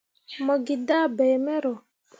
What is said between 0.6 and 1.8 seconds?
gi dah bai mero.